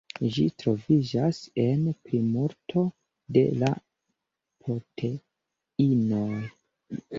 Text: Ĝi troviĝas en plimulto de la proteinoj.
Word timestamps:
Ĝi 0.35 0.43
troviĝas 0.61 1.41
en 1.63 1.83
plimulto 2.07 2.85
de 3.37 3.45
la 3.65 3.71
proteinoj. 4.65 6.43